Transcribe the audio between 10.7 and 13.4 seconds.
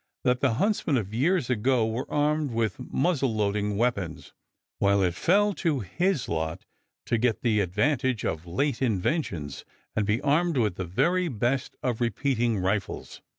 the very best of repeating rifles.